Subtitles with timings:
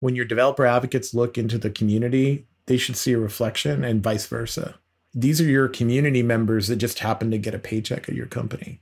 [0.00, 4.26] when your developer advocates look into the community, they should see a reflection and vice
[4.26, 4.76] versa.
[5.14, 8.80] These are your community members that just happen to get a paycheck at your company.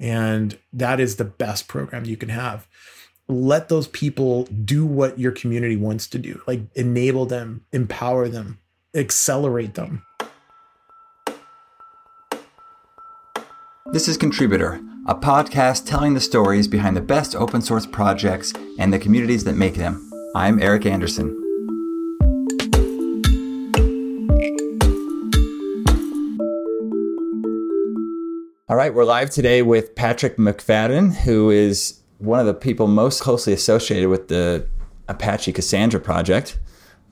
[0.00, 2.66] And that is the best program you can have.
[3.28, 8.58] Let those people do what your community wants to do, like enable them, empower them,
[8.94, 10.02] accelerate them.
[13.92, 18.92] This is Contributor, a podcast telling the stories behind the best open source projects and
[18.92, 20.10] the communities that make them.
[20.36, 21.30] I'm Eric Anderson.
[28.68, 33.22] All right, we're live today with Patrick McFadin, who is one of the people most
[33.22, 34.68] closely associated with the
[35.08, 36.58] Apache Cassandra project,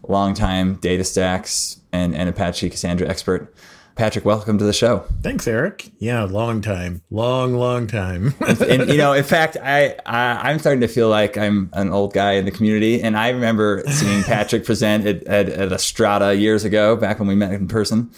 [0.07, 3.55] longtime DataStax and, and Apache Cassandra expert.
[3.97, 5.05] Patrick, welcome to the show.
[5.23, 5.93] Thanks, Eric.
[5.99, 8.35] Yeah, long time, long, long time.
[8.41, 12.13] and, you know, in fact, I, I am starting to feel like I'm an old
[12.13, 16.35] guy in the community, and I remember seeing Patrick present at, at, at a Strata
[16.35, 18.11] years ago, back when we met in person.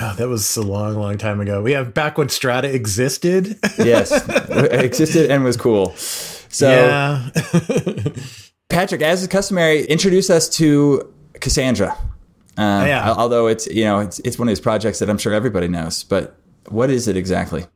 [0.00, 1.62] Oh, that was a long, long time ago.
[1.62, 3.56] We have back when Strata existed.
[3.78, 4.10] yes,
[4.50, 5.94] existed and was cool.
[5.94, 7.30] So, yeah.
[8.68, 11.96] Patrick, as is customary, introduce us to Cassandra.
[12.56, 13.14] Uh, yeah.
[13.16, 16.04] Although it's you know it's it's one of these projects that I'm sure everybody knows,
[16.04, 16.36] but
[16.68, 17.66] what is it exactly?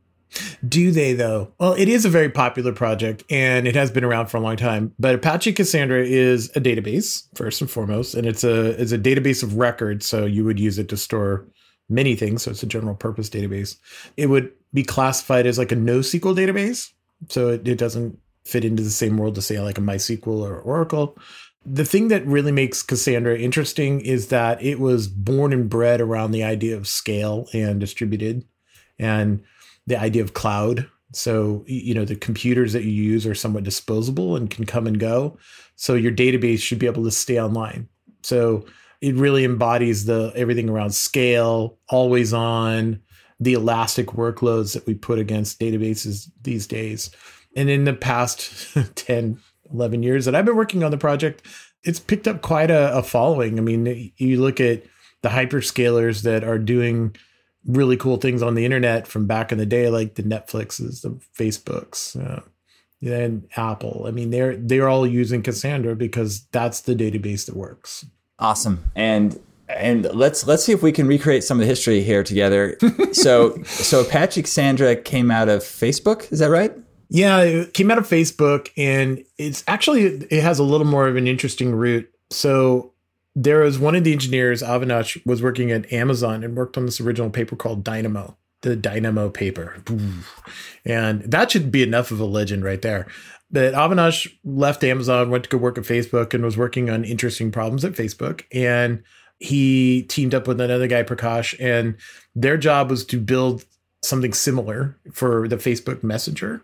[0.67, 1.51] Do they though?
[1.59, 4.57] Well, it is a very popular project and it has been around for a long
[4.57, 4.93] time.
[4.99, 9.43] But Apache Cassandra is a database first and foremost, and it's a it's a database
[9.43, 10.05] of records.
[10.05, 11.47] So you would use it to store
[11.89, 12.43] many things.
[12.43, 13.77] So it's a general purpose database.
[14.17, 16.91] It would be classified as like a NoSQL database,
[17.27, 20.59] so it, it doesn't fit into the same world to say like a MySQL or
[20.59, 21.17] Oracle.
[21.71, 26.31] The thing that really makes Cassandra interesting is that it was born and bred around
[26.31, 28.43] the idea of scale and distributed
[28.97, 29.43] and
[29.85, 30.89] the idea of cloud.
[31.13, 34.99] So, you know, the computers that you use are somewhat disposable and can come and
[34.99, 35.37] go.
[35.75, 37.87] So your database should be able to stay online.
[38.23, 38.65] So
[39.01, 43.01] it really embodies the everything around scale, always on,
[43.39, 47.11] the elastic workloads that we put against databases these days.
[47.55, 49.39] And in the past 10,
[49.73, 51.45] 11 years that I've been working on the project,
[51.83, 53.57] it's picked up quite a, a following.
[53.57, 54.83] I mean, you look at
[55.21, 57.15] the hyperscalers that are doing
[57.65, 61.19] really cool things on the internet from back in the day, like the Netflixes, the
[61.37, 62.41] Facebooks, uh,
[63.01, 64.05] and Apple.
[64.07, 68.05] I mean, they're they're all using Cassandra because that's the database that works.
[68.39, 68.91] Awesome.
[68.95, 72.77] And and let's let's see if we can recreate some of the history here together.
[73.11, 76.73] so so Apache Cassandra came out of Facebook, is that right?
[77.09, 81.15] Yeah, it came out of Facebook and it's actually it has a little more of
[81.15, 82.09] an interesting route.
[82.29, 82.93] So
[83.35, 87.01] there was one of the engineers, Avinash, was working at Amazon and worked on this
[87.01, 89.81] original paper called Dynamo, the Dynamo paper.
[90.85, 93.07] And that should be enough of a legend right there.
[93.51, 97.51] But Avinash left Amazon, went to go work at Facebook, and was working on interesting
[97.51, 98.43] problems at Facebook.
[98.51, 99.03] And
[99.39, 101.95] he teamed up with another guy, Prashant, and
[102.35, 103.65] their job was to build
[104.03, 106.61] something similar for the Facebook Messenger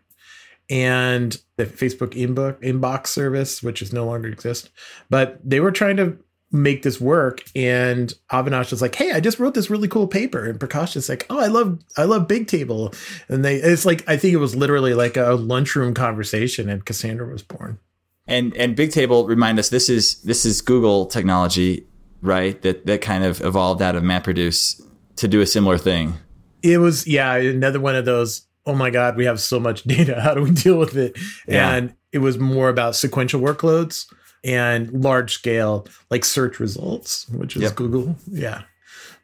[0.70, 4.70] and the Facebook inbox, inbox service, which is no longer exist.
[5.10, 6.18] But they were trying to
[6.52, 10.46] make this work, and Avinash was like, "Hey, I just wrote this really cool paper,"
[10.46, 12.96] and Prashant is like, "Oh, I love I love Bigtable,"
[13.28, 17.28] and they it's like I think it was literally like a lunchroom conversation, and Cassandra
[17.28, 17.80] was born.
[18.28, 21.86] And and Big Table remind us this is this is Google technology,
[22.22, 22.60] right?
[22.62, 24.82] That that kind of evolved out of MapReduce
[25.18, 26.16] to do a similar thing.
[26.64, 30.22] It was yeah, another one of those oh my god we have so much data.
[30.22, 31.18] How do we deal with it?
[31.48, 31.74] Yeah.
[31.76, 34.06] and it was more about sequential workloads
[34.44, 37.76] and large scale like search results which is yep.
[37.76, 38.16] google.
[38.28, 38.64] Yeah.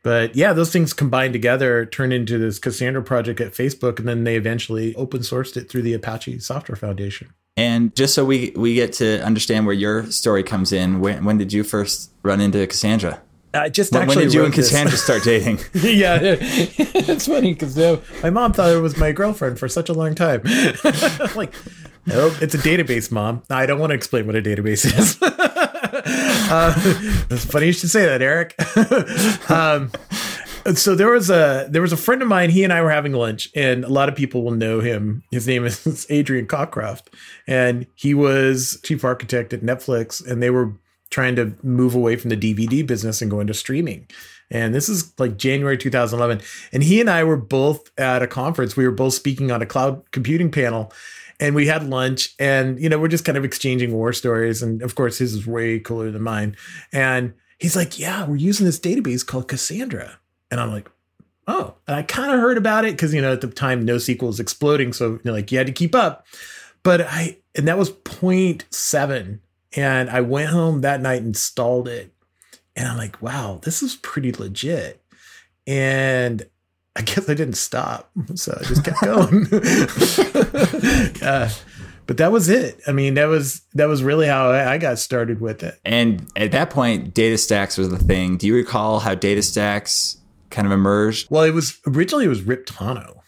[0.04, 4.24] But yeah those things combined together turned into this cassandra project at facebook and then
[4.24, 7.34] they eventually open sourced it through the apache software foundation.
[7.58, 11.38] And just so we we get to understand where your story comes in when, when
[11.38, 13.22] did you first run into cassandra
[13.54, 14.16] I just when, actually.
[14.18, 15.60] When did you and Cassandra start dating?
[15.74, 19.94] yeah, it's funny because uh, my mom thought it was my girlfriend for such a
[19.94, 20.42] long time.
[21.36, 21.54] like,
[22.06, 23.44] nope, it's a database, mom.
[23.50, 25.22] I don't want to explain what a database is.
[25.22, 26.74] uh,
[27.30, 28.56] it's funny you should say that, Eric.
[29.52, 29.92] um,
[30.76, 32.52] so there was a there was a friend of mine.
[32.52, 35.24] He and I were having lunch, and a lot of people will know him.
[35.32, 37.08] His name is Adrian Cockcroft,
[37.48, 40.74] and he was chief architect at Netflix, and they were
[41.12, 44.08] trying to move away from the DVD business and go into streaming.
[44.50, 46.42] And this is like January 2011.
[46.74, 48.76] And he and I were both at a conference.
[48.76, 50.92] We were both speaking on a cloud computing panel
[51.40, 54.62] and we had lunch and, you know, we're just kind of exchanging war stories.
[54.62, 56.56] And of course, his is way cooler than mine.
[56.92, 60.20] And he's like, yeah, we're using this database called Cassandra.
[60.50, 60.90] And I'm like,
[61.48, 64.28] oh, and I kind of heard about it because, you know, at the time, NoSQL
[64.28, 64.94] was exploding.
[64.94, 66.26] So, you know, like you had to keep up.
[66.84, 69.40] But I, and that was 0.7
[69.76, 72.14] And I went home that night, and installed it,
[72.76, 75.02] and I'm like, wow, this is pretty legit.
[75.68, 76.46] And
[76.96, 78.12] I guess I didn't stop.
[78.36, 79.48] So I just kept going.
[81.24, 81.50] uh,
[82.06, 82.82] but that was it.
[82.86, 85.80] I mean, that was that was really how I got started with it.
[85.86, 88.36] And at that point, DataStax was the thing.
[88.36, 90.18] Do you recall how DataStax
[90.50, 91.28] kind of emerged?
[91.32, 93.20] Well, it was originally it was Riptano.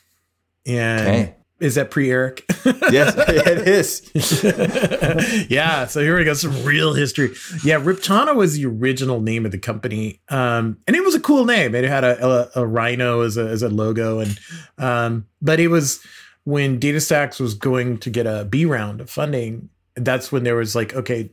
[0.65, 1.35] And okay.
[1.63, 2.43] Is that pre Eric?
[2.91, 5.47] yes, it is.
[5.49, 5.85] yeah.
[5.85, 6.33] So here we go.
[6.33, 7.29] Some real history.
[7.63, 7.79] Yeah.
[7.79, 10.19] Riptano was the original name of the company.
[10.27, 11.73] Um, and it was a cool name.
[11.73, 14.19] It had a, a, a rhino as a, as a logo.
[14.19, 14.37] And,
[14.77, 16.03] um, but it was
[16.43, 19.69] when DataStax was going to get a B round of funding.
[19.95, 21.31] That's when there was like, okay,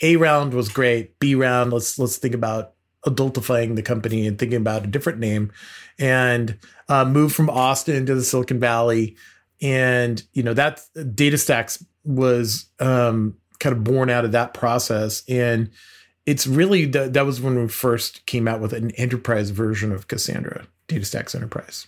[0.00, 1.18] A round was great.
[1.18, 2.72] B round, let's, let's think about
[3.04, 5.52] adultifying the company and thinking about a different name
[5.98, 6.58] and
[6.88, 9.16] uh, moved from Austin to the Silicon Valley
[9.62, 15.22] and you know that DataStax was um, kind of born out of that process.
[15.28, 15.70] And
[16.26, 20.08] it's really the, that was when we first came out with an enterprise version of
[20.08, 21.86] cassandra DataStax enterprise.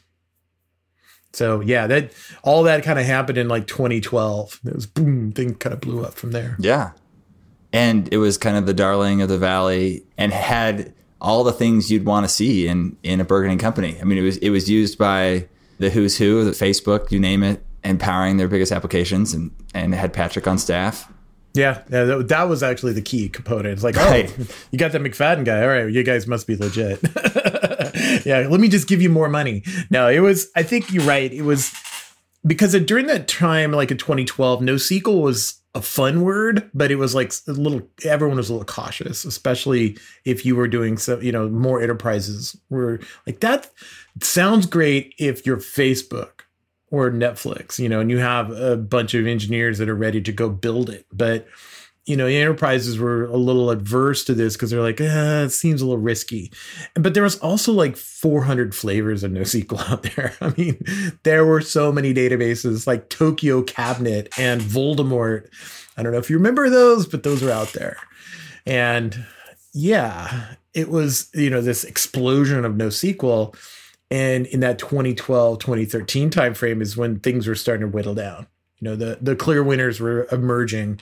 [1.33, 5.55] So yeah that all that kind of happened in like 2012 it was boom thing
[5.57, 6.57] kind of blew up from there.
[6.59, 6.93] Yeah.
[7.73, 11.91] And it was kind of the darling of the valley and had all the things
[11.91, 13.99] you'd want to see in in a burgeoning company.
[14.01, 15.47] I mean it was it was used by
[15.79, 20.13] the who's who, the Facebook, you name it, empowering their biggest applications, and and had
[20.13, 21.13] Patrick on staff.
[21.55, 23.69] Yeah, yeah, that, that was actually the key component.
[23.69, 24.35] It's like, oh, right.
[24.39, 25.63] oh, you got that McFadin guy.
[25.63, 27.01] All right, you guys must be legit.
[28.27, 29.63] yeah, let me just give you more money.
[29.91, 30.51] No, it was.
[30.55, 31.33] I think you're right.
[31.33, 31.73] It was
[32.47, 37.15] because during that time, like in 2012, NoSQL was a fun word, but it was
[37.15, 37.83] like a little.
[38.05, 41.21] Everyone was a little cautious, especially if you were doing so.
[41.21, 43.71] You know, more enterprises were like that.
[44.23, 46.41] Sounds great if you're Facebook
[46.91, 50.33] or Netflix, you know, and you have a bunch of engineers that are ready to
[50.33, 51.05] go build it.
[51.13, 51.47] But,
[52.07, 55.83] you know, enterprises were a little adverse to this because they're like, eh, it seems
[55.83, 56.53] a little risky.
[56.95, 60.35] But there was also like 400 flavors of NoSQL out there.
[60.41, 60.81] I mean,
[61.25, 65.49] there were so many databases like Tokyo Cabinet and Voldemort.
[65.97, 67.97] I don't know if you remember those, but those are out there.
[68.65, 69.27] And
[69.75, 73.57] yeah, it was, you know, this explosion of NoSQL
[74.11, 78.47] and in that 2012 2013 timeframe is when things were starting to whittle down
[78.79, 81.01] you know the the clear winners were emerging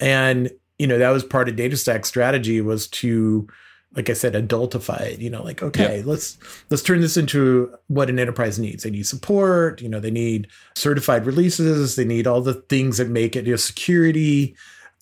[0.00, 3.48] and you know that was part of DataStax strategy was to
[3.96, 6.36] like i said adultify it you know like okay let's
[6.68, 10.46] let's turn this into what an enterprise needs they need support you know they need
[10.76, 14.54] certified releases they need all the things that make it you know, security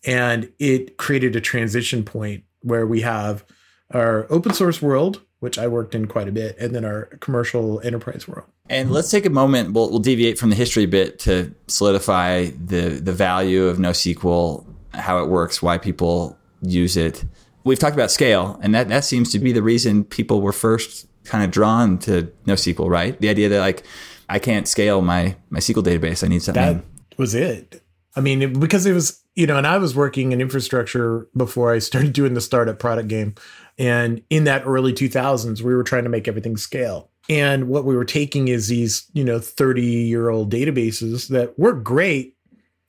[0.04, 3.44] and it created a transition point where we have
[3.90, 7.80] our open source world which I worked in quite a bit, and then our commercial
[7.80, 8.48] enterprise world.
[8.68, 9.74] And let's take a moment.
[9.74, 14.66] We'll, we'll deviate from the history a bit to solidify the the value of NoSQL,
[14.94, 17.24] how it works, why people use it.
[17.64, 21.06] We've talked about scale, and that that seems to be the reason people were first
[21.24, 23.20] kind of drawn to NoSQL, right?
[23.20, 23.84] The idea that like
[24.28, 26.78] I can't scale my my SQL database, I need something.
[26.78, 26.84] That
[27.18, 27.82] was it.
[28.14, 31.78] I mean, because it was you know, and I was working in infrastructure before I
[31.78, 33.34] started doing the startup product game.
[33.78, 37.10] And in that early 2000s, we were trying to make everything scale.
[37.28, 41.74] And what we were taking is these, you know, 30 year old databases that were
[41.74, 42.35] great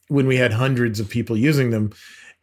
[0.08, 1.92] when we had hundreds of people using them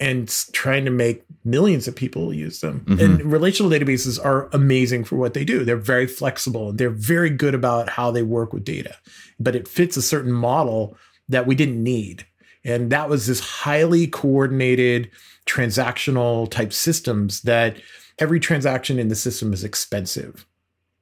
[0.00, 2.80] and trying to make millions of people use them.
[2.80, 3.00] Mm-hmm.
[3.00, 5.64] And relational databases are amazing for what they do.
[5.64, 8.96] They're very flexible and they're very good about how they work with data,
[9.38, 10.96] but it fits a certain model
[11.28, 12.26] that we didn't need.
[12.64, 15.10] And that was this highly coordinated
[15.46, 17.76] transactional type systems that
[18.18, 20.46] every transaction in the system is expensive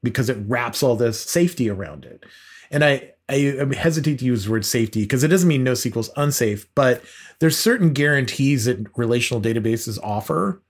[0.03, 2.25] because it wraps all this safety around it.
[2.71, 5.99] And I, I, I hesitate to use the word safety because it doesn't mean NoSQL
[5.99, 7.03] is unsafe, but
[7.39, 10.63] there's certain guarantees that relational databases offer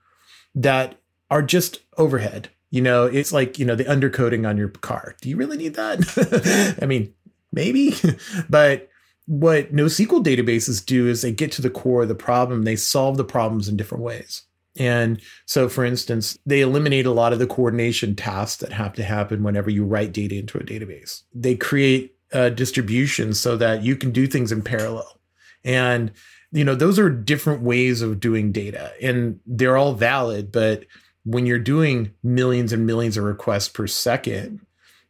[0.55, 2.49] that are just overhead.
[2.69, 5.15] You know, it's like, you know, the undercoating on your car.
[5.21, 6.77] Do you really need that?
[6.81, 7.13] I mean,
[7.51, 7.95] maybe,
[8.49, 8.89] but
[9.25, 12.63] what NoSQL databases do is they get to the core of the problem.
[12.63, 14.43] They solve the problems in different ways.
[14.75, 19.03] And so, for instance, they eliminate a lot of the coordination tasks that have to
[19.03, 21.21] happen whenever you write data into a database.
[21.33, 25.19] They create a distribution so that you can do things in parallel.
[25.63, 26.11] And,
[26.51, 30.51] you know, those are different ways of doing data and they're all valid.
[30.51, 30.85] But
[31.23, 34.65] when you're doing millions and millions of requests per second,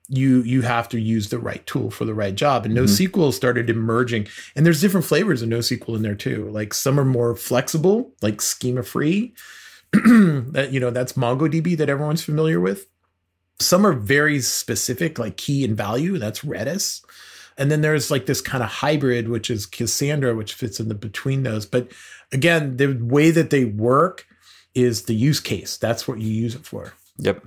[0.10, 2.66] you you have to use the right tool for the right job.
[2.66, 3.32] And NoSQL mm-hmm.
[3.32, 6.50] started emerging, and there's different flavors of NoSQL in there too.
[6.50, 9.34] Like some are more flexible, like schema free.
[9.94, 12.88] that you know that's MongoDB that everyone's familiar with.
[13.60, 16.18] Some are very specific, like key and value.
[16.18, 17.02] That's Redis.
[17.58, 20.96] And then there's like this kind of hybrid, which is Cassandra, which fits in the
[20.96, 21.66] between those.
[21.66, 21.92] But
[22.32, 24.26] again, the way that they work
[24.74, 25.78] is the use case.
[25.78, 26.94] That's what you use it for.
[27.18, 27.46] Yep.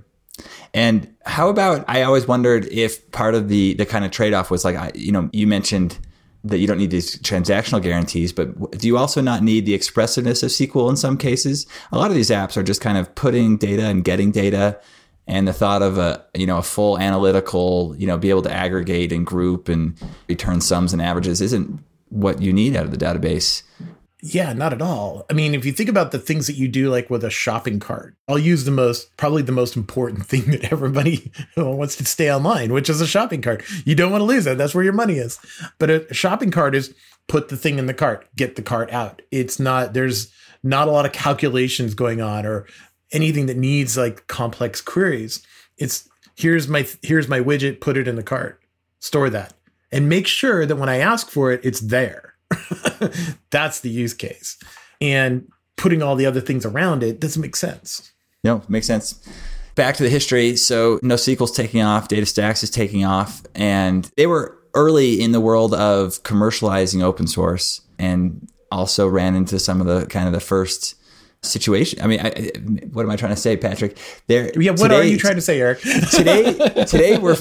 [0.75, 4.51] And how about I always wondered if part of the the kind of trade off
[4.51, 5.99] was like I, you know you mentioned
[6.45, 10.45] that you don't need these transactional guarantees, but do you also not need the expressiveness
[10.45, 11.67] of SQL in some cases?
[11.91, 14.79] A lot of these apps are just kind of putting data and getting data
[15.27, 18.53] and the thought of a you know a full analytical you know be able to
[18.53, 22.97] aggregate and group and return sums and averages isn't what you need out of the
[22.97, 23.63] database
[24.23, 25.25] yeah, not at all.
[25.31, 27.79] I mean, if you think about the things that you do, like with a shopping
[27.79, 32.33] cart, I'll use the most, probably the most important thing that everybody wants to stay
[32.33, 33.63] online, which is a shopping cart.
[33.85, 34.59] You don't want to lose it.
[34.59, 35.39] That's where your money is.
[35.79, 36.95] But a shopping cart is
[37.29, 39.23] put the thing in the cart, get the cart out.
[39.31, 42.67] It's not, there's not a lot of calculations going on or
[43.13, 45.45] anything that needs like complex queries.
[45.79, 48.61] It's here's my, here's my widget, put it in the cart,
[49.01, 49.55] store that,
[49.93, 52.37] and make sure that when I ask for it, it's there
[53.51, 54.59] That's the use case.
[55.01, 58.13] And putting all the other things around it doesn't make sense.
[58.45, 59.23] No, makes sense.
[59.75, 60.57] Back to the history.
[60.57, 65.75] So NoSQL's taking off, DataStax is taking off, and they were early in the world
[65.75, 70.95] of commercializing open source and also ran into some of the kind of the first
[71.43, 72.01] situation.
[72.03, 72.53] I mean, I,
[72.93, 73.99] what am I trying to say, Patrick?
[74.27, 74.51] There.
[74.59, 74.73] Yeah.
[74.73, 75.81] What today, are you trying to say, Eric?
[76.11, 76.53] today,
[76.85, 77.37] today we're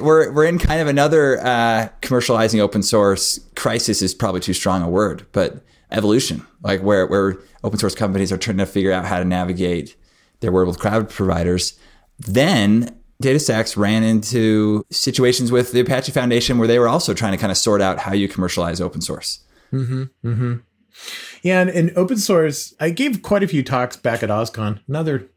[0.00, 4.82] we're we're in kind of another uh, commercializing open source crisis is probably too strong
[4.82, 9.04] a word, but evolution, like where where open source companies are trying to figure out
[9.04, 9.96] how to navigate
[10.40, 11.78] their world with cloud providers.
[12.18, 17.38] Then DataStax ran into situations with the Apache Foundation where they were also trying to
[17.38, 19.40] kind of sort out how you commercialize open source.
[19.72, 20.54] Mm-hmm, mm-hmm.
[21.42, 25.28] Yeah, and in open source, I gave quite a few talks back at OSCON, another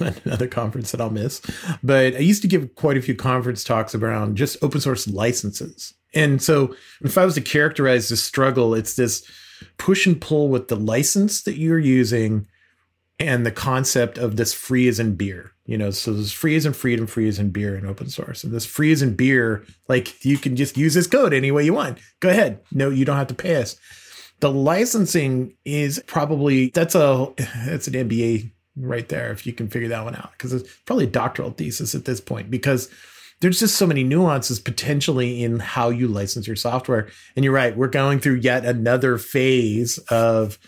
[0.24, 1.40] another conference that I'll miss.
[1.82, 5.94] But I used to give quite a few conference talks around just open source licenses.
[6.14, 9.28] And so if I was to characterize the struggle, it's this
[9.78, 12.46] push and pull with the license that you're using
[13.18, 15.52] and the concept of this free as in beer.
[15.66, 18.42] You know, so this free as in freedom, free as in beer in open source.
[18.42, 21.64] And this free as in beer, like you can just use this code any way
[21.64, 21.98] you want.
[22.18, 22.60] Go ahead.
[22.72, 23.76] No, you don't have to pay us.
[24.40, 27.28] The licensing is probably that's a
[27.64, 31.04] that's an MBA right there if you can figure that one out because it's probably
[31.04, 32.88] a doctoral thesis at this point because
[33.40, 37.08] there's just so many nuances potentially in how you license your software.
[37.34, 40.58] And you're right, we're going through yet another phase of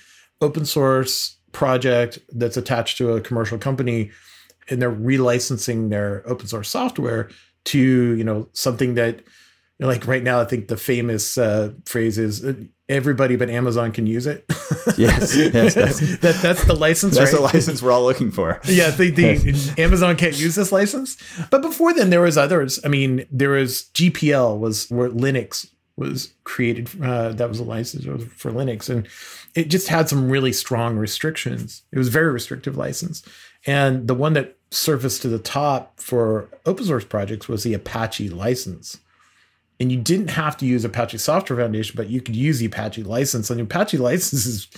[0.40, 4.10] open source project that's attached to a commercial company
[4.70, 7.28] and they're relicensing their open source software
[7.64, 9.22] to, you know, something that
[9.80, 12.54] like right now, I think the famous uh, phrase is uh,
[12.88, 14.44] everybody but Amazon can use it.
[14.96, 17.16] yes, yes, that's, that, that's the license.
[17.16, 17.38] That's right?
[17.38, 18.60] the license we're all looking for.
[18.72, 21.16] Yeah, the, the Amazon can't use this license.
[21.50, 22.80] But before then, there was others.
[22.84, 26.88] I mean, there was GPL was where Linux was created.
[27.02, 29.06] Uh, that was a license for Linux, and
[29.54, 31.82] it just had some really strong restrictions.
[31.92, 33.22] It was very restrictive license,
[33.66, 38.30] and the one that surfaced to the top for open source projects was the Apache
[38.30, 38.98] license
[39.82, 43.02] and you didn't have to use Apache Software Foundation, but you could use the Apache
[43.02, 43.50] license.
[43.50, 44.68] And the Apache license is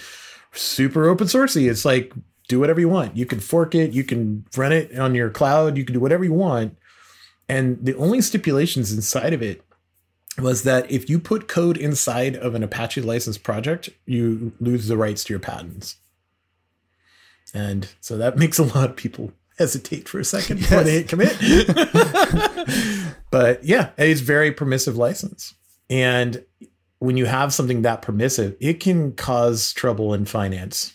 [0.52, 1.70] super open sourcey.
[1.70, 2.14] It's like
[2.49, 3.14] do whatever you want.
[3.14, 6.25] You can fork it, you can run it on your cloud, you can do whatever
[6.25, 6.78] you want.
[7.50, 9.62] And the only stipulations inside of it
[10.38, 14.96] was that if you put code inside of an Apache license project, you lose the
[14.96, 15.96] rights to your patents.
[17.52, 21.08] And so that makes a lot of people hesitate for a second before they hit
[21.08, 21.37] commit.
[23.30, 25.54] but yeah, it's very permissive license.
[25.90, 26.44] And
[26.99, 30.94] when you have something that permissive, it can cause trouble in finance.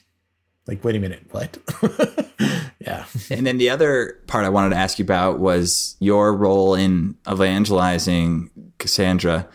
[0.66, 1.58] Like, wait a minute, what?
[2.80, 3.06] yeah.
[3.30, 7.16] And then the other part I wanted to ask you about was your role in
[7.30, 9.48] evangelizing Cassandra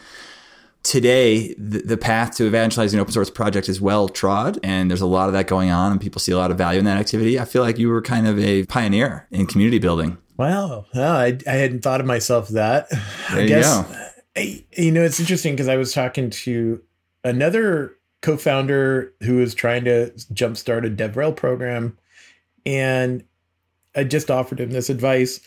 [0.84, 5.00] today the, the, path to evangelizing an open source project is well trod and there's
[5.00, 6.98] a lot of that going on and people see a lot of value in that
[6.98, 7.40] activity.
[7.40, 10.18] I feel like you were kind of a pioneer in community building.
[10.36, 12.90] Wow well, I, I hadn't thought of myself that.
[12.90, 13.00] There
[13.42, 16.82] i guess I, you know it's interesting because i was talking to
[17.24, 21.96] another co-founder who was trying to jumpstart a devrel program
[22.66, 23.24] and
[23.96, 25.40] i just offered him this advice.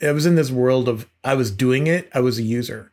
[0.00, 2.92] I was in this world of i was doing it i was a user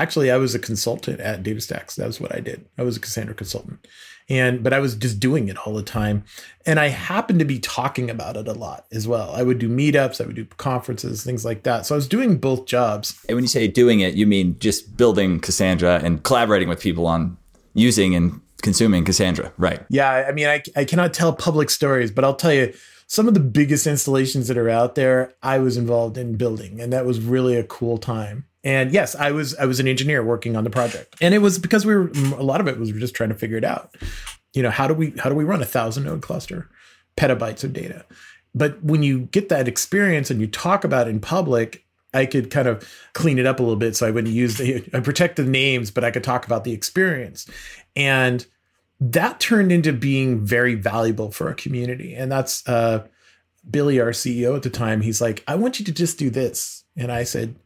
[0.00, 1.96] actually I was a consultant at DataStax.
[1.96, 2.66] That was what I did.
[2.78, 3.86] I was a Cassandra consultant.
[4.28, 6.24] And but I was just doing it all the time.
[6.64, 9.32] And I happened to be talking about it a lot as well.
[9.34, 11.84] I would do meetups, I would do conferences, things like that.
[11.84, 13.20] So I was doing both jobs.
[13.28, 17.06] And when you say doing it, you mean just building Cassandra and collaborating with people
[17.06, 17.36] on
[17.74, 19.80] using and consuming Cassandra, right?
[19.90, 22.72] Yeah, I mean I I cannot tell public stories, but I'll tell you
[23.08, 26.92] some of the biggest installations that are out there, I was involved in building, and
[26.92, 28.44] that was really a cool time.
[28.62, 31.58] And yes, I was I was an engineer working on the project, and it was
[31.58, 33.94] because we were a lot of it was just trying to figure it out.
[34.52, 36.68] You know, how do we how do we run a thousand node cluster,
[37.16, 38.04] petabytes of data?
[38.54, 42.50] But when you get that experience and you talk about it in public, I could
[42.50, 43.96] kind of clean it up a little bit.
[43.96, 46.72] So I wouldn't use the I protect the names, but I could talk about the
[46.72, 47.48] experience.
[47.96, 48.44] And
[49.00, 52.14] that turned into being very valuable for our community.
[52.14, 53.06] And that's uh,
[53.68, 55.00] Billy, our CEO at the time.
[55.00, 56.84] He's like, I want you to just do this.
[56.96, 57.56] And I said,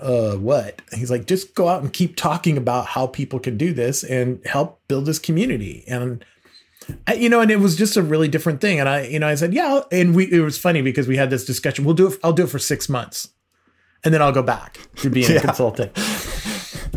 [0.00, 0.82] uh, what?
[0.94, 4.44] He's like, just go out and keep talking about how people can do this and
[4.46, 5.84] help build this community.
[5.86, 6.24] And
[7.06, 8.80] I, you know, and it was just a really different thing.
[8.80, 9.80] And I, you know, I said, yeah.
[9.92, 11.84] And we, it was funny because we had this discussion.
[11.84, 12.18] We'll do it.
[12.24, 13.28] I'll do it for six months,
[14.04, 15.38] and then I'll go back to being yeah.
[15.38, 15.92] a consultant.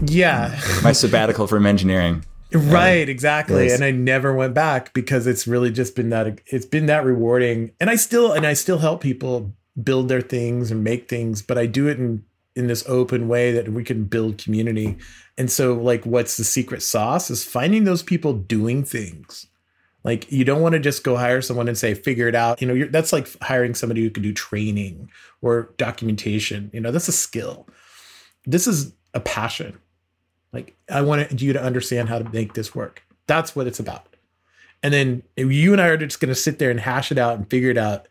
[0.05, 2.25] Yeah, my sabbatical from engineering.
[2.53, 3.71] Right, exactly.
[3.71, 7.71] And I never went back because it's really just been that it's been that rewarding.
[7.79, 11.57] And I still and I still help people build their things and make things, but
[11.57, 12.23] I do it in
[12.55, 14.97] in this open way that we can build community.
[15.37, 19.47] And so like what's the secret sauce is finding those people doing things.
[20.03, 22.61] Like you don't want to just go hire someone and say figure it out.
[22.61, 25.09] You know, that's like hiring somebody who can do training
[25.41, 26.69] or documentation.
[26.73, 27.67] You know, that's a skill.
[28.45, 29.77] This is a passion.
[30.51, 33.03] Like I want you to understand how to make this work.
[33.27, 34.07] That's what it's about.
[34.83, 37.37] And then you and I are just going to sit there and hash it out
[37.37, 38.09] and figure it out.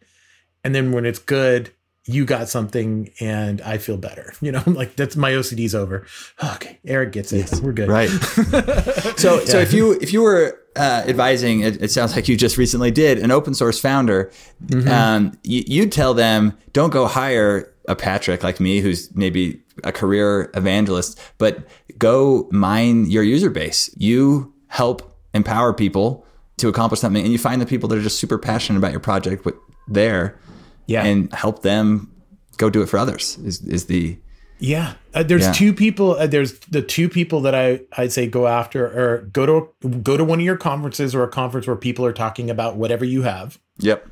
[0.64, 1.70] And then when it's good,
[2.04, 4.32] you got something and I feel better.
[4.42, 6.06] You know, like that's my OCD's over.
[6.54, 7.38] Okay, Eric gets it.
[7.38, 7.88] Yes, We're good.
[7.88, 8.08] Right.
[9.16, 9.44] so yeah.
[9.44, 12.90] so if you if you were uh, advising, it, it, sounds like you just recently
[12.90, 14.32] did an open source founder,
[14.66, 14.88] mm-hmm.
[14.88, 19.92] um, you, you'd tell them don't go hire a Patrick like me, who's maybe a
[19.92, 21.58] career evangelist, but
[21.98, 23.90] go mine your user base.
[23.96, 26.26] You help empower people
[26.58, 29.00] to accomplish something, and you find the people that are just super passionate about your
[29.00, 29.54] project with
[29.88, 30.38] there,
[30.86, 32.12] yeah, and help them
[32.56, 33.38] go do it for others.
[33.38, 34.18] Is is the
[34.58, 34.94] yeah.
[35.12, 35.52] Uh, there's yeah.
[35.52, 36.12] two people.
[36.12, 40.16] Uh, there's the two people that I I'd say go after or go to go
[40.16, 43.22] to one of your conferences or a conference where people are talking about whatever you
[43.22, 43.58] have.
[43.78, 44.08] Yep.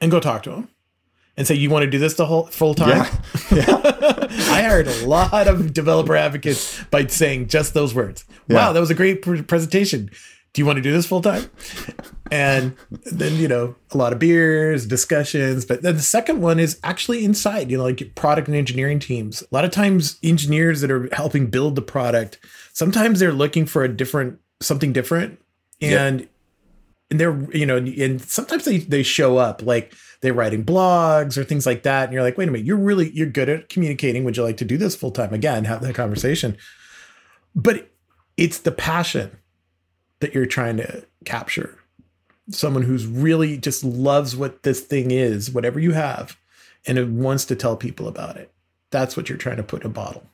[0.00, 0.68] And go talk to them
[1.36, 3.06] and say you want to do this the whole full time.
[3.50, 3.64] Yeah.
[3.64, 4.26] yeah.
[4.30, 8.24] I hired a lot of developer advocates by saying just those words.
[8.48, 8.56] Yeah.
[8.56, 10.10] Wow, that was a great pr- presentation.
[10.52, 11.50] Do you want to do this full time?
[12.30, 15.64] and then you know a lot of beers, discussions.
[15.64, 17.70] But then the second one is actually inside.
[17.70, 19.42] You know, like product and engineering teams.
[19.42, 22.38] A lot of times, engineers that are helping build the product,
[22.72, 25.40] sometimes they're looking for a different something different,
[25.80, 26.30] and yep.
[27.10, 31.44] and they're you know, and sometimes they they show up like they're writing blogs or
[31.44, 32.04] things like that.
[32.04, 34.24] And you're like, wait a minute, you're really, you're good at communicating.
[34.24, 35.64] Would you like to do this full time again?
[35.64, 36.56] Have that conversation.
[37.54, 37.90] But
[38.36, 39.36] it's the passion
[40.22, 41.78] that you're trying to capture.
[42.50, 46.38] Someone who's really just loves what this thing is, whatever you have,
[46.86, 48.50] and it wants to tell people about it.
[48.90, 50.24] That's what you're trying to put in a bottle.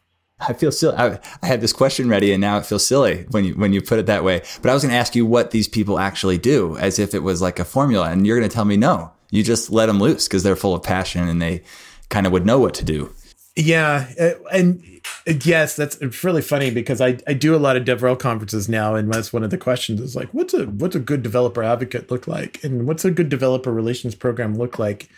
[0.41, 0.97] I feel silly.
[0.97, 3.83] I, I, had this question ready, and now it feels silly when you when you
[3.83, 4.43] put it that way.
[4.63, 7.25] But I was going to ask you what these people actually do, as if it
[7.25, 10.01] was like a formula, and you're going to tell me no you just let them
[10.01, 11.63] loose because they're full of passion and they
[12.09, 13.13] kind of would know what to do.
[13.59, 14.81] Yeah, uh, and
[15.27, 18.95] uh, yes, that's really funny because I, I do a lot of DevRel conferences now,
[18.95, 22.09] and that's one of the questions is like, what's a what's a good developer advocate
[22.09, 25.09] look like, and what's a good developer relations program look like?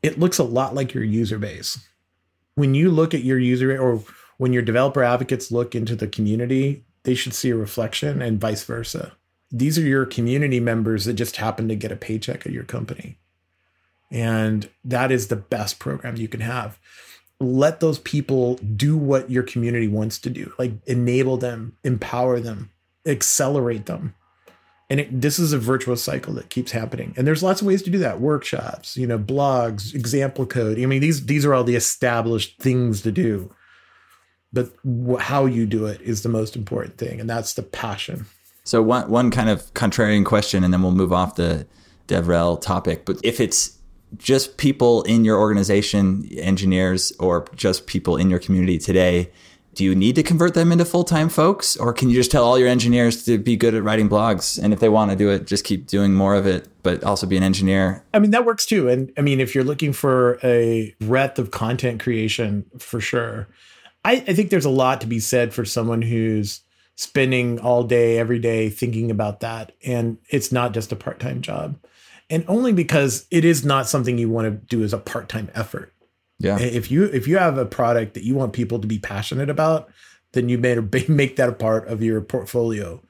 [0.00, 1.76] It looks a lot like your user base.
[2.54, 4.04] When you look at your user or
[4.38, 8.62] when your developer advocates look into the community, they should see a reflection, and vice
[8.62, 9.12] versa.
[9.50, 13.18] These are your community members that just happen to get a paycheck at your company
[14.12, 16.78] and that is the best program you can have.
[17.42, 22.70] Let those people do what your community wants to do, like enable them, empower them,
[23.04, 24.14] accelerate them.
[24.88, 27.14] And it, this is a virtuous cycle that keeps happening.
[27.16, 28.20] And there's lots of ways to do that.
[28.20, 30.78] Workshops, you know, blogs, example code.
[30.78, 33.54] I mean, these these are all the established things to do.
[34.52, 34.70] But
[35.18, 38.26] how you do it is the most important thing, and that's the passion.
[38.64, 41.66] So one one kind of contrarian question, and then we'll move off the
[42.06, 43.06] DevRel topic.
[43.06, 43.78] But if it's
[44.16, 49.30] just people in your organization, engineers, or just people in your community today,
[49.74, 51.76] do you need to convert them into full time folks?
[51.76, 54.62] Or can you just tell all your engineers to be good at writing blogs?
[54.62, 57.26] And if they want to do it, just keep doing more of it, but also
[57.26, 58.04] be an engineer?
[58.12, 58.88] I mean, that works too.
[58.88, 63.48] And I mean, if you're looking for a breadth of content creation, for sure.
[64.04, 66.60] I, I think there's a lot to be said for someone who's
[66.96, 69.72] spending all day, every day thinking about that.
[69.84, 71.78] And it's not just a part time job
[72.32, 75.92] and only because it is not something you want to do as a part-time effort.
[76.38, 76.58] Yeah.
[76.58, 79.90] If you if you have a product that you want people to be passionate about,
[80.32, 83.02] then you better make that a part of your portfolio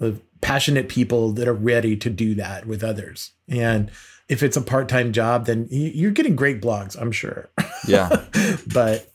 [0.00, 3.32] of passionate people that are ready to do that with others.
[3.48, 3.90] And
[4.28, 7.50] if it's a part-time job, then you're getting great blogs, I'm sure.
[7.86, 8.24] Yeah.
[8.72, 9.12] but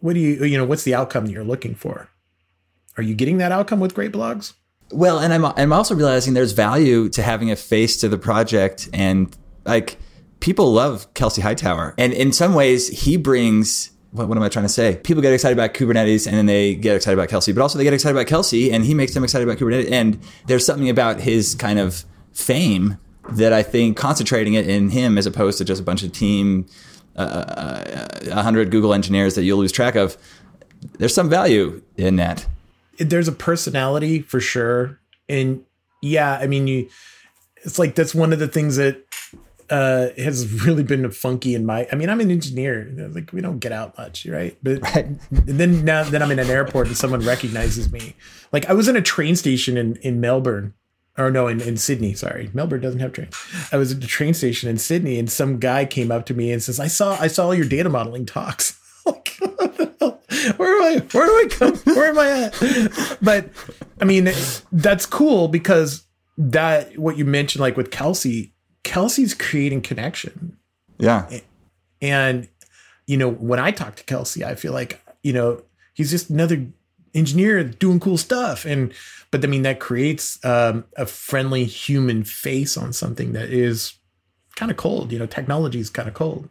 [0.00, 2.10] what do you you know what's the outcome that you're looking for?
[2.98, 4.52] Are you getting that outcome with great blogs?
[4.92, 8.88] Well, and I'm I'm also realizing there's value to having a face to the project
[8.92, 9.98] and like
[10.40, 11.94] people love Kelsey Hightower.
[11.96, 14.96] And in some ways he brings what, what am I trying to say?
[14.96, 17.84] People get excited about Kubernetes and then they get excited about Kelsey, but also they
[17.84, 19.90] get excited about Kelsey and he makes them excited about Kubernetes.
[19.90, 22.98] And there's something about his kind of fame
[23.30, 26.66] that I think concentrating it in him as opposed to just a bunch of team,
[27.16, 30.18] uh, uh, a uh, hundred Google engineers that you'll lose track of.
[30.98, 32.46] There's some value in that
[33.08, 34.98] there's a personality for sure.
[35.28, 35.64] And
[36.02, 36.88] yeah, I mean, you,
[37.64, 39.04] it's like that's one of the things that
[39.70, 41.88] uh, has really been funky in my.
[41.90, 42.92] I mean, I'm an engineer.
[43.12, 44.56] Like we don't get out much, right?
[44.62, 45.06] But right.
[45.30, 48.14] then now, then I'm in an airport and someone recognizes me.
[48.52, 50.74] Like I was in a train station in in Melbourne,
[51.16, 52.14] or no, in, in Sydney.
[52.14, 53.34] Sorry, Melbourne doesn't have trains.
[53.72, 56.52] I was at the train station in Sydney, and some guy came up to me
[56.52, 59.38] and says, "I saw I saw all your data modeling talks." like,
[60.56, 61.04] where am I?
[61.12, 61.76] Where do I come?
[61.94, 63.18] Where am I at?
[63.22, 63.50] But
[64.00, 64.30] I mean,
[64.70, 66.04] that's cool because
[66.38, 70.56] that what you mentioned, like with Kelsey, Kelsey's creating connection.
[70.98, 71.28] Yeah.
[72.00, 72.48] And
[73.06, 75.62] you know, when I talk to Kelsey, I feel like you know
[75.94, 76.66] he's just another
[77.14, 78.92] engineer doing cool stuff, and
[79.30, 83.94] but I mean that creates um, a friendly human face on something that is
[84.56, 85.12] kind of cold.
[85.12, 86.48] You know, technology is kind of cold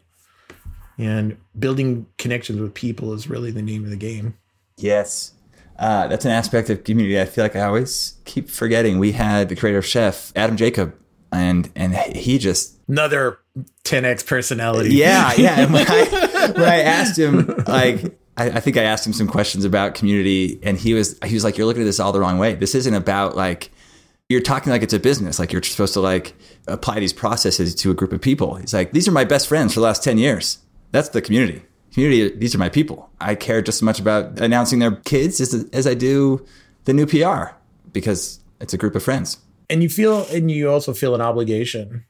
[0.97, 4.35] and building connections with people is really the name of the game.
[4.77, 5.33] Yes.
[5.77, 8.99] Uh, that's an aspect of community I feel like I always keep forgetting.
[8.99, 10.95] We had the creator of Chef, Adam Jacob,
[11.31, 13.39] and and he just another
[13.83, 14.93] 10x personality.
[14.95, 15.59] Yeah, yeah.
[15.61, 19.27] And when I, when I asked him, like, I, I, think I asked him some
[19.27, 22.19] questions about community, and he was he was like, "You're looking at this all the
[22.19, 22.55] wrong way.
[22.55, 23.71] This isn't about like."
[24.29, 26.33] You're talking like it's a business, like you're supposed to like
[26.65, 28.55] apply these processes to a group of people.
[28.55, 30.59] He's like, these are my best friends for the last 10 years
[30.91, 31.63] that's the community.
[31.93, 33.09] Community, these are my people.
[33.19, 36.45] I care just as much about announcing their kids as, as I do
[36.85, 37.53] the new PR
[37.91, 39.37] because it's a group of friends.
[39.69, 42.05] And you feel, and you also feel an obligation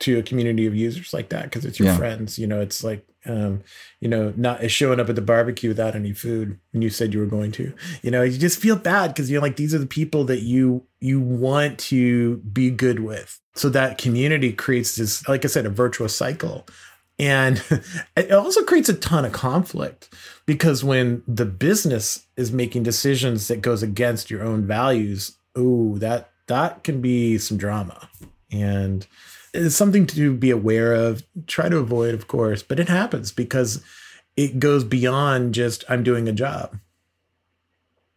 [0.00, 1.96] to a community of users like that because it's your yeah.
[1.96, 2.38] friends.
[2.38, 3.62] You know, it's like, um,
[4.00, 7.20] you know, not showing up at the barbecue without any food when you said you
[7.20, 7.72] were going to.
[8.02, 10.86] You know, you just feel bad because you're like these are the people that you
[11.00, 13.40] you want to be good with.
[13.54, 16.66] So that community creates this, like I said, a virtuous cycle
[17.18, 17.62] and
[18.16, 20.12] it also creates a ton of conflict
[20.44, 26.30] because when the business is making decisions that goes against your own values, ooh, that
[26.46, 28.08] that can be some drama.
[28.52, 29.06] And
[29.52, 33.82] it's something to be aware of, try to avoid, of course, but it happens because
[34.36, 36.78] it goes beyond just I'm doing a job.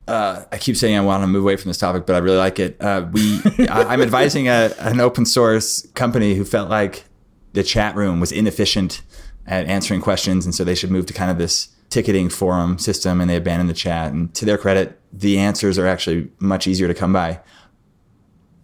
[0.07, 2.37] Uh, I keep saying I want to move away from this topic, but I really
[2.37, 2.81] like it.
[2.81, 7.05] Uh, we, I, am advising a, an open source company who felt like
[7.53, 9.01] the chat room was inefficient
[9.47, 13.19] at answering questions, and so they should move to kind of this ticketing forum system,
[13.19, 14.11] and they abandoned the chat.
[14.11, 17.39] And to their credit, the answers are actually much easier to come by.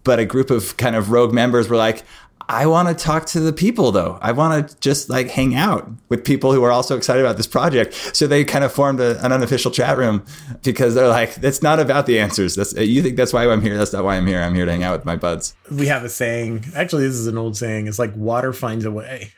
[0.03, 2.03] But a group of kind of rogue members were like,
[2.47, 4.19] I want to talk to the people though.
[4.21, 7.47] I want to just like hang out with people who are also excited about this
[7.47, 7.93] project.
[8.15, 10.23] So they kind of formed a, an unofficial chat room
[10.63, 12.55] because they're like, that's not about the answers.
[12.55, 13.77] That's you think that's why I'm here.
[13.77, 14.41] That's not why I'm here.
[14.41, 15.55] I'm here to hang out with my buds.
[15.71, 16.65] We have a saying.
[16.75, 17.87] Actually, this is an old saying.
[17.87, 19.31] It's like water finds a way.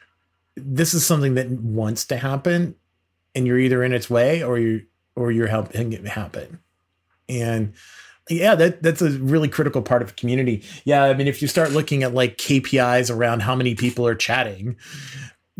[0.55, 2.75] This is something that wants to happen,
[3.35, 6.59] and you're either in its way or you or you're helping it happen.
[7.29, 7.73] And
[8.29, 10.63] yeah, that that's a really critical part of a community.
[10.85, 14.15] Yeah, I mean, if you start looking at like KPIs around how many people are
[14.15, 14.77] chatting,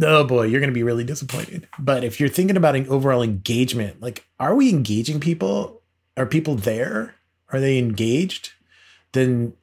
[0.03, 1.67] oh boy, you're going to be really disappointed.
[1.80, 5.82] But if you're thinking about an overall engagement, like, are we engaging people?
[6.15, 7.15] Are people there?
[7.51, 8.51] Are they engaged?
[9.13, 9.53] Then,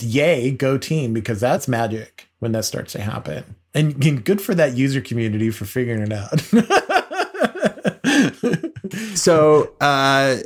[0.00, 3.56] yay, go team, because that's magic when that starts to happen.
[3.74, 6.40] And, and good for that user community for figuring it out.
[9.16, 10.36] so, uh,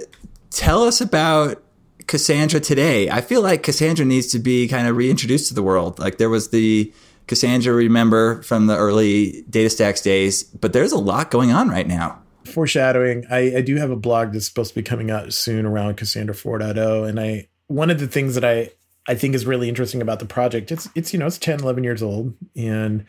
[0.51, 1.63] tell us about
[2.07, 3.11] Cassandra today.
[3.11, 5.99] I feel like Cassandra needs to be kind of reintroduced to the world.
[5.99, 6.93] Like there was the
[7.27, 12.23] Cassandra, remember from the early DataStax days, but there's a lot going on right now.
[12.45, 15.97] Foreshadowing, I, I do have a blog that's supposed to be coming out soon around
[15.97, 17.09] Cassandra 4.0.
[17.09, 18.71] And I one of the things that I
[19.09, 21.83] I think is really interesting about the project, it's it's you know, it's 10, 11
[21.83, 22.35] years old.
[22.55, 23.05] And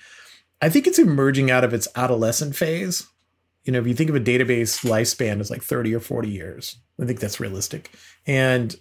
[0.60, 3.06] I think it's emerging out of its adolescent phase.
[3.64, 6.78] You know, if you think of a database lifespan as like 30 or 40 years,
[7.00, 7.92] I think that's realistic.
[8.26, 8.76] And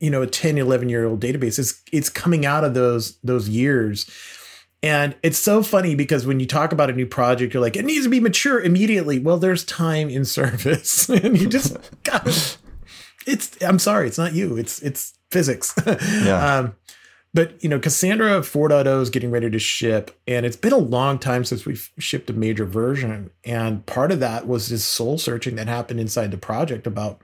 [0.00, 3.48] you know a 10 11 year old database it's it's coming out of those those
[3.48, 4.10] years
[4.82, 7.84] and it's so funny because when you talk about a new project you're like it
[7.84, 12.58] needs to be mature immediately well there's time in service and you just got
[13.26, 16.58] it's i'm sorry it's not you it's it's physics yeah.
[16.58, 16.74] um
[17.32, 21.18] But you know, Cassandra 4.0 is getting ready to ship, and it's been a long
[21.18, 23.30] time since we've shipped a major version.
[23.44, 27.20] And part of that was this soul searching that happened inside the project about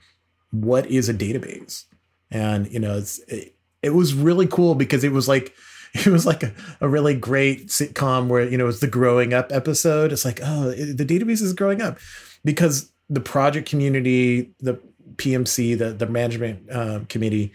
[0.53, 1.87] what is a database.
[2.31, 5.55] And you know, it, it was really cool because it was like
[5.95, 9.53] it was like a, a really great sitcom where you know it's the growing up
[9.53, 10.13] episode.
[10.13, 11.99] It's like oh, it, the database is growing up
[12.45, 14.81] because the project community, the
[15.17, 17.53] PMC, the the management uh, committee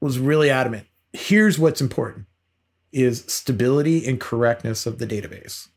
[0.00, 2.26] was really adamant here's what's important
[2.92, 5.68] is stability and correctness of the database.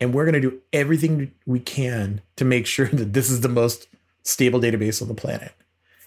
[0.00, 3.48] And we're going to do everything we can to make sure that this is the
[3.48, 3.88] most
[4.22, 5.52] stable database on the planet.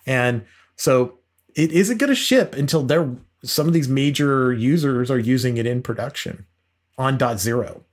[0.06, 1.18] And so
[1.56, 3.10] it isn't going to ship until they're
[3.44, 6.46] some of these major users are using it in production
[6.98, 7.84] on dot zero.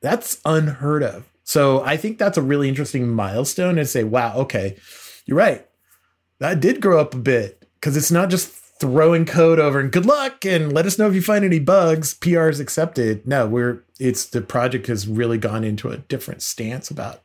[0.00, 1.30] That's unheard of.
[1.44, 4.76] So I think that's a really interesting milestone and say, wow, okay,
[5.26, 5.66] you're right.
[6.38, 10.06] That did grow up a bit because it's not just throwing code over and good
[10.06, 12.14] luck and let us know if you find any bugs.
[12.14, 13.26] PR is accepted.
[13.26, 17.20] No, we're it's the project has really gone into a different stance about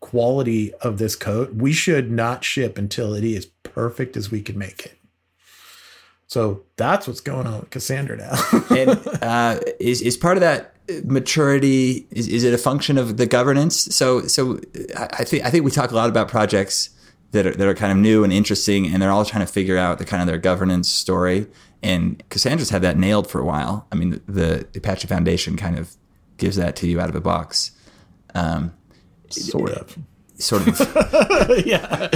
[0.00, 1.60] quality of this code.
[1.60, 4.98] We should not ship until it is perfect as we can make it.
[6.26, 8.60] So that's what's going on with Cassandra now.
[8.70, 8.90] and
[9.22, 12.06] uh, is is part of that maturity?
[12.10, 13.76] Is, is it a function of the governance?
[13.94, 14.60] So so
[14.96, 16.90] I think I think we talk a lot about projects
[17.32, 19.76] that are, that are kind of new and interesting, and they're all trying to figure
[19.76, 21.46] out the kind of their governance story.
[21.82, 23.86] And Cassandra's had that nailed for a while.
[23.90, 25.96] I mean, the, the Apache Foundation kind of
[26.36, 27.72] gives that to you out of the box.
[28.34, 28.72] Um,
[29.30, 29.98] sort of.
[30.36, 31.66] Sort of.
[31.66, 32.08] yeah.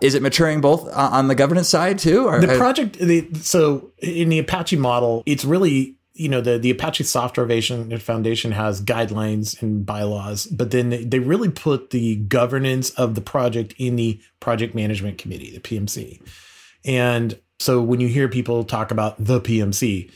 [0.00, 2.26] Is it maturing both on the governance side too?
[2.26, 6.70] Or, the project, the, so in the Apache model, it's really you know the the
[6.70, 7.46] Apache Software
[7.98, 13.20] Foundation has guidelines and bylaws, but then they, they really put the governance of the
[13.20, 16.20] project in the project management committee, the PMC.
[16.84, 20.10] And so when you hear people talk about the PMC,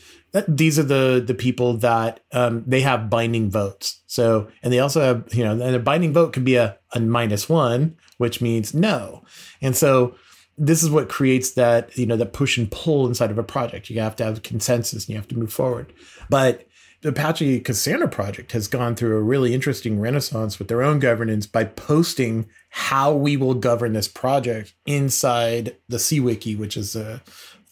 [0.47, 4.01] these are the the people that um, they have binding votes.
[4.07, 6.99] So and they also have you know and a binding vote can be a, a
[6.99, 9.23] minus one, which means no.
[9.61, 10.15] And so
[10.57, 13.89] this is what creates that you know that push and pull inside of a project
[13.89, 15.91] you have to have consensus and you have to move forward
[16.29, 16.65] but
[17.01, 21.45] the apache cassandra project has gone through a really interesting renaissance with their own governance
[21.45, 27.21] by posting how we will govern this project inside the CWiki, which is a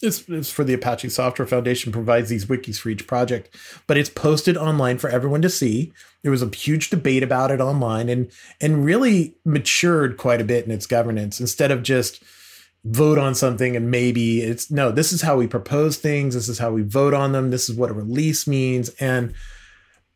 [0.03, 3.55] it's, it's, for the Apache Software Foundation provides these wikis for each project,
[3.87, 5.93] but it's posted online for everyone to see.
[6.21, 10.65] There was a huge debate about it online and and really matured quite a bit
[10.65, 11.39] in its governance.
[11.39, 12.23] Instead of just
[12.85, 16.33] vote on something and maybe it's no this is how we propose things.
[16.33, 17.49] This is how we vote on them.
[17.49, 18.89] This is what a release means.
[18.99, 19.33] And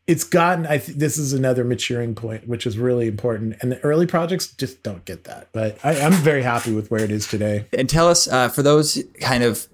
[0.05, 3.57] it's gotten i think this is another maturing point which is really important.
[3.61, 5.49] And the early projects just don't get that.
[5.51, 7.65] But I, am very happy with where it is today.
[7.73, 9.67] And tell us uh, for those kind of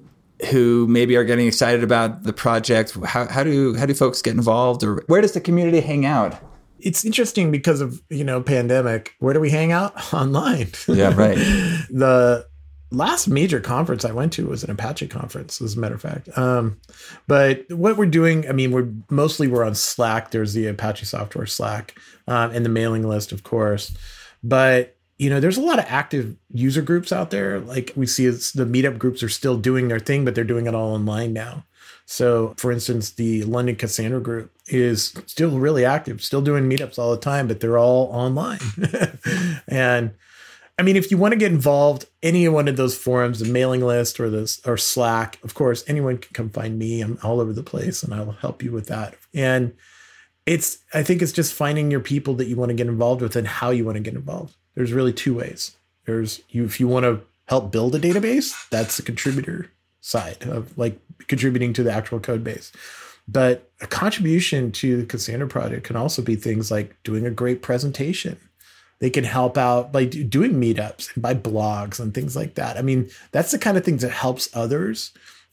[0.45, 4.35] who maybe are getting excited about the project how, how do how do folks get
[4.35, 6.35] involved or where does the community hang out
[6.79, 11.37] it's interesting because of you know pandemic where do we hang out online yeah right
[11.89, 12.45] the
[12.93, 16.29] last major conference I went to was an Apache conference, as a matter of fact.
[16.37, 16.79] Um,
[17.27, 20.31] but what we're doing, I mean, we're mostly we're on Slack.
[20.31, 23.95] There's the Apache software Slack um, and the mailing list, of course.
[24.43, 27.59] But you know, there's a lot of active user groups out there.
[27.59, 30.65] Like we see, it's the meetup groups are still doing their thing, but they're doing
[30.65, 31.65] it all online now.
[32.05, 37.11] So, for instance, the London Cassandra group is still really active, still doing meetups all
[37.11, 38.59] the time, but they're all online.
[39.67, 40.13] and
[40.77, 43.81] I mean, if you want to get involved, any one of those forums, the mailing
[43.81, 47.01] list or this or Slack, of course, anyone can come find me.
[47.01, 49.15] I'm all over the place and I will help you with that.
[49.33, 49.73] And
[50.45, 53.35] it's I think it's just finding your people that you want to get involved with
[53.35, 54.55] and how you want to get involved.
[54.75, 55.75] There's really two ways.
[56.05, 59.69] There's you if you want to help build a database, that's the contributor
[60.01, 62.71] side of like contributing to the actual code base.
[63.27, 67.61] But a contribution to the Cassandra project can also be things like doing a great
[67.61, 68.37] presentation
[69.03, 72.77] they can help out by doing meetups and by blogs and things like that.
[72.77, 75.11] I mean, that's the kind of things that helps others.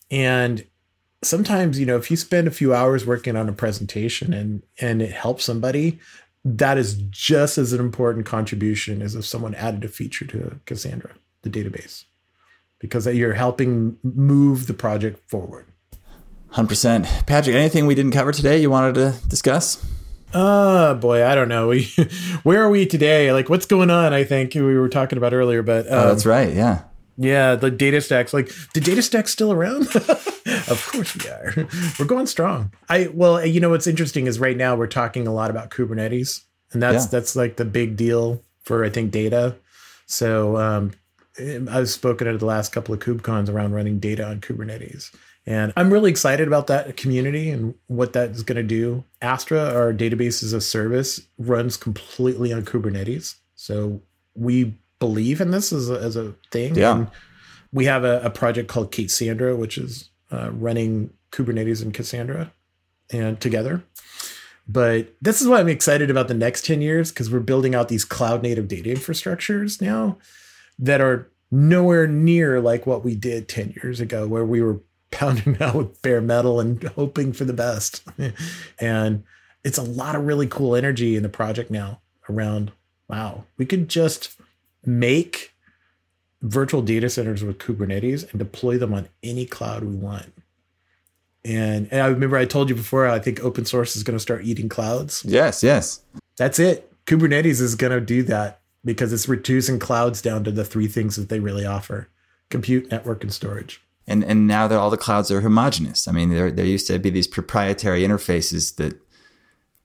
[0.08, 0.64] And
[1.24, 5.02] sometimes, you know, if you spend a few hours working on a presentation and and
[5.02, 5.98] it helps somebody,
[6.44, 11.12] that is just as an important contribution as if someone added a feature to Cassandra,
[11.42, 12.04] the database,
[12.78, 15.66] because you're helping move the project forward.
[16.52, 17.26] 100%.
[17.26, 19.84] Patrick, anything we didn't cover today you wanted to discuss?
[20.32, 21.68] Uh boy, I don't know.
[21.68, 21.88] We,
[22.44, 23.32] where are we today?
[23.32, 24.12] Like, what's going on?
[24.12, 26.54] I think we were talking about earlier, but um, oh, that's um, right.
[26.54, 26.82] Yeah,
[27.16, 27.56] yeah.
[27.56, 28.32] The DataStax.
[28.32, 29.88] like, the DataStax still around?
[30.68, 31.52] of course we are.
[31.98, 32.72] We're going strong.
[32.88, 36.42] I well, you know what's interesting is right now we're talking a lot about Kubernetes,
[36.72, 37.10] and that's yeah.
[37.10, 39.56] that's like the big deal for I think data.
[40.06, 40.92] So um,
[41.38, 45.14] I've spoken at the last couple of KubeCons around running data on Kubernetes,
[45.46, 49.04] And I'm really excited about that community and what that's going to do.
[49.22, 53.36] Astra, our database as a service, runs completely on Kubernetes.
[53.54, 54.02] So
[54.34, 56.74] we believe in this as a, as a thing.
[56.74, 56.96] Yeah.
[56.96, 57.10] And
[57.72, 62.52] we have a, a project called K8ssandra, which is uh, running Kubernetes and Cassandra
[63.10, 63.82] and together.
[64.68, 67.88] But this is why I'm excited about the next 10 years because we're building out
[67.88, 70.18] these cloud native data infrastructures now
[70.78, 75.60] that are nowhere near like what we did 10 years ago, where we were pounding
[75.60, 78.04] out with bare metal and hoping for the best.
[78.78, 79.24] and
[79.64, 82.70] it's a lot of really cool energy in the project now around
[83.08, 84.36] wow, we could just
[84.86, 85.49] make
[86.42, 90.32] virtual data centers with Kubernetes and deploy them on any cloud we want.
[91.44, 94.20] And, and I remember I told you before, I think open source is going to
[94.20, 95.24] start eating clouds.
[95.26, 96.00] Yes, yes.
[96.36, 96.90] That's it.
[97.06, 101.16] Kubernetes is going to do that because it's reducing clouds down to the three things
[101.16, 102.08] that they really offer
[102.50, 103.80] compute, network, and storage.
[104.06, 106.08] And and now that all the clouds are homogenous.
[106.08, 109.00] I mean, there there used to be these proprietary interfaces that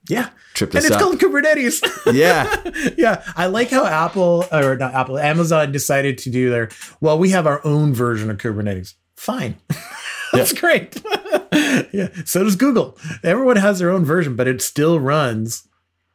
[0.08, 0.30] yeah.
[0.54, 1.00] tripped And it's up.
[1.00, 1.82] called Kubernetes.
[2.14, 3.22] yeah, yeah.
[3.36, 7.46] I like how Apple, or not Apple, Amazon decided to do their, well, we have
[7.46, 8.94] our own version of Kubernetes.
[9.16, 9.56] Fine.
[10.32, 11.00] That's great.
[11.92, 12.08] yeah.
[12.24, 12.98] So does Google.
[13.22, 15.66] Everyone has their own version, but it still runs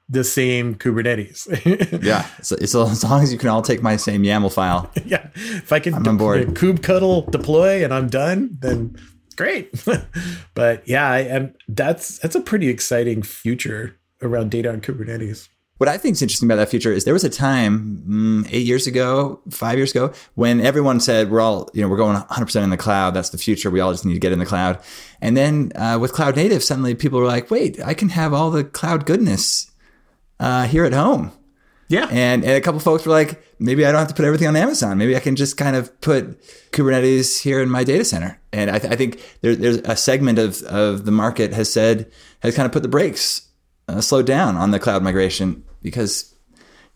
[0.10, 2.04] the same Kubernetes.
[2.04, 2.28] yeah.
[2.42, 4.92] So, so as long as you can all take my same YAML file.
[5.06, 5.30] yeah.
[5.36, 6.48] If I can I'm on board.
[6.50, 8.98] kubectl deploy and I'm done, then
[9.42, 9.86] great.
[10.54, 15.50] but yeah, I that's that's a pretty exciting future around data on Kubernetes.
[15.80, 18.68] What I think is interesting about that future is there was a time mm, eight
[18.68, 22.64] years ago, five years ago, when everyone said we're all, you know, we're going 100%
[22.64, 23.16] in the cloud.
[23.16, 23.72] That's the future.
[23.72, 24.80] We all just need to get in the cloud.
[25.22, 28.52] And then uh, with cloud native, suddenly people were like, wait, I can have all
[28.52, 29.72] the cloud goodness
[30.40, 31.32] uh, here at home.
[31.92, 32.08] Yeah.
[32.10, 34.56] And, and a couple folks were like, maybe I don't have to put everything on
[34.56, 34.98] Amazon.
[34.98, 38.40] Maybe I can just kind of put Kubernetes here in my data center.
[38.54, 42.10] And I, th- I think there, there's a segment of, of the market has said,
[42.40, 43.48] has kind of put the brakes,
[43.88, 46.34] uh, slowed down on the cloud migration because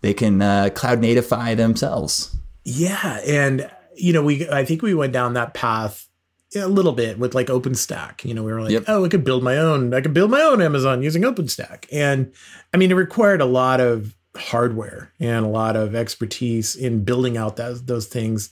[0.02, 2.36] they can uh, cloud natify themselves.
[2.64, 6.08] Yeah, and you know, we I think we went down that path
[6.56, 8.24] a little bit with like OpenStack.
[8.26, 8.86] You know, we were like, Yep.
[8.88, 9.94] oh, I could build my own.
[9.94, 12.32] I could build my own Amazon using OpenStack, and
[12.74, 17.38] I mean, it required a lot of hardware and a lot of expertise in building
[17.38, 18.50] out that, those things.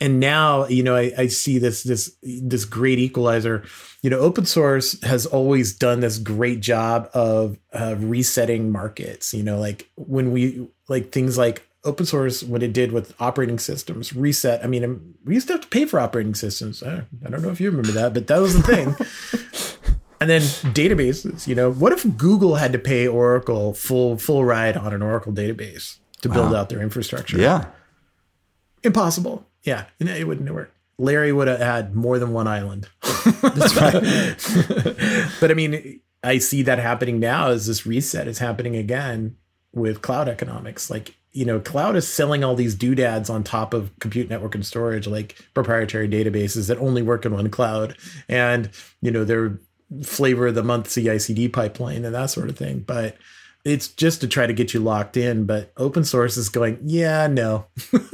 [0.00, 3.64] And now, you know, I, I see this this this great equalizer.
[4.02, 9.32] You know, open source has always done this great job of uh, resetting markets.
[9.32, 13.58] You know, like when we like things like open source, what it did with operating
[13.58, 14.64] systems, reset.
[14.64, 16.82] I mean, we used to have to pay for operating systems.
[16.82, 18.96] I don't know if you remember that, but that was the thing.
[20.22, 20.40] and then
[20.74, 21.46] databases.
[21.46, 25.32] You know, what if Google had to pay Oracle full full ride on an Oracle
[25.32, 26.58] database to build Wow.
[26.60, 27.38] out their infrastructure?
[27.38, 27.66] Yeah.
[28.82, 29.46] impossible.
[29.62, 30.74] Yeah, it wouldn't work.
[30.98, 32.88] Larry would have had more than one island.
[33.42, 35.26] That's right.
[35.40, 39.36] but I mean, I see that happening now as this reset is happening again
[39.72, 40.90] with cloud economics.
[40.90, 44.66] Like, you know, cloud is selling all these doodads on top of compute network and
[44.66, 47.96] storage, like proprietary databases that only work in one cloud.
[48.28, 48.68] And,
[49.00, 49.58] you know, their
[50.02, 52.80] flavor of the month CI/CD pipeline and that sort of thing.
[52.80, 53.16] But
[53.64, 55.44] it's just to try to get you locked in.
[55.44, 57.66] But open source is going, yeah, no.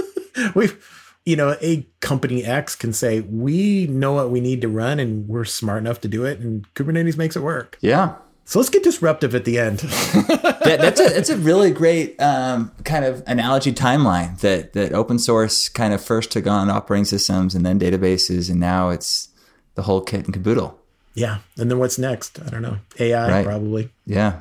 [0.54, 0.84] We've
[1.28, 5.28] you know, a company X can say, we know what we need to run and
[5.28, 6.40] we're smart enough to do it.
[6.40, 7.76] And Kubernetes makes it work.
[7.82, 8.14] Yeah.
[8.46, 9.78] So let's get disruptive at the end.
[9.80, 15.18] that, that's a that's a really great um, kind of analogy timeline that that open
[15.18, 19.28] source kind of first took on operating systems and then databases and now it's
[19.74, 20.77] the whole kit and caboodle.
[21.18, 21.38] Yeah.
[21.58, 22.40] And then what's next?
[22.40, 22.78] I don't know.
[22.98, 23.44] AI, Right.
[23.44, 23.90] probably.
[24.06, 24.38] Yeah.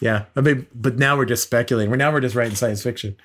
[0.00, 0.24] Yeah.
[0.36, 1.90] I mean, but now we're just speculating.
[1.90, 3.16] We're now we're just writing science fiction.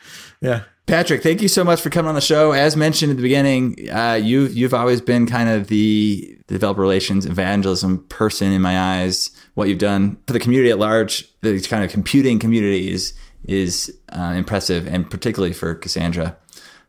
[0.41, 0.61] Yeah.
[0.85, 2.51] Patrick, thank you so much for coming on the show.
[2.51, 7.25] As mentioned at the beginning, uh, you you've always been kind of the developer relations
[7.27, 9.29] evangelism person in my eyes.
[9.53, 13.13] What you've done for the community at large, the kind of computing community is
[13.45, 16.35] is uh, impressive, and particularly for Cassandra.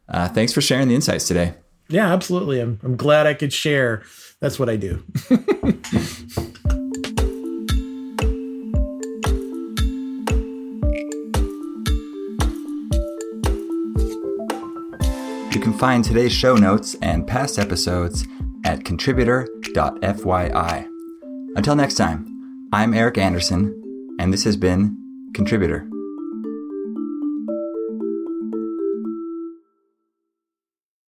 [0.09, 1.55] Uh, thanks for sharing the insights today.
[1.89, 2.61] Yeah, absolutely.
[2.61, 4.03] I'm, I'm glad I could share.
[4.41, 5.03] That's what I do.
[15.53, 18.25] You can find today's show notes and past episodes
[18.65, 20.89] at contributor.fyi.
[21.57, 24.97] Until next time, I'm Eric Anderson, and this has been
[25.35, 25.90] Contributor.